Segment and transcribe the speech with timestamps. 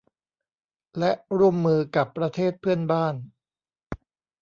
[0.99, 3.15] และร่วมมือกับประเทศเพื่อนบ้าน